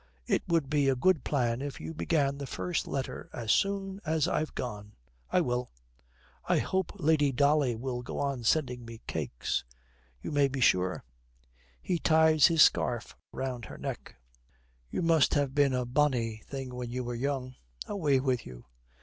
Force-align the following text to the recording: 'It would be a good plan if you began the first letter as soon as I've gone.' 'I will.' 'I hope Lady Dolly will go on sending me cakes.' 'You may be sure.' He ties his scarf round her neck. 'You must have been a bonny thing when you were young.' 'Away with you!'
'It 0.25 0.41
would 0.47 0.67
be 0.67 0.89
a 0.89 0.95
good 0.95 1.23
plan 1.23 1.61
if 1.61 1.79
you 1.79 1.93
began 1.93 2.39
the 2.39 2.47
first 2.47 2.87
letter 2.87 3.29
as 3.33 3.51
soon 3.51 4.01
as 4.03 4.27
I've 4.27 4.55
gone.' 4.55 4.93
'I 5.31 5.41
will.' 5.41 5.69
'I 6.49 6.57
hope 6.57 6.91
Lady 6.95 7.31
Dolly 7.31 7.75
will 7.75 8.01
go 8.01 8.17
on 8.17 8.43
sending 8.43 8.83
me 8.83 9.01
cakes.' 9.05 9.63
'You 10.19 10.31
may 10.31 10.47
be 10.47 10.59
sure.' 10.59 11.03
He 11.83 11.99
ties 11.99 12.47
his 12.47 12.63
scarf 12.63 13.15
round 13.31 13.65
her 13.65 13.77
neck. 13.77 14.15
'You 14.89 15.03
must 15.03 15.35
have 15.35 15.53
been 15.53 15.75
a 15.75 15.85
bonny 15.85 16.41
thing 16.47 16.73
when 16.73 16.89
you 16.89 17.03
were 17.03 17.13
young.' 17.13 17.53
'Away 17.87 18.19
with 18.19 18.43
you!' 18.43 18.65